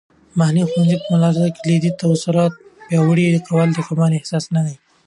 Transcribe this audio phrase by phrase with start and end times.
[0.37, 2.53] محلي ښوونځیو په ملاتړ د کلیدي تصورات
[2.87, 4.75] پیاوړي کول د کموالی احساس نه دی.